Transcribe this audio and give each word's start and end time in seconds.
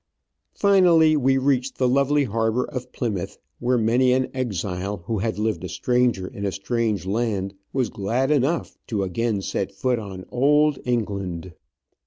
Finally 0.55 1.15
we 1.15 1.37
reached 1.37 1.77
the 1.77 1.87
lovely 1.87 2.23
harbour 2.23 2.63
of 2.65 2.91
Plymouth, 2.91 3.37
where 3.59 3.77
many 3.77 4.13
an 4.13 4.31
exile 4.33 5.03
who 5.05 5.19
had 5.19 5.37
lived 5.37 5.63
a 5.63 5.69
stranger 5.69 6.25
in 6.27 6.43
a 6.43 6.51
strange 6.51 7.05
land 7.05 7.53
was 7.71 7.89
glad 7.89 8.31
enough 8.31 8.79
to 8.87 9.03
again 9.03 9.43
set 9.43 9.71
foot 9.71 9.99
on 9.99 10.25
Old 10.31 10.79
England. 10.85 11.53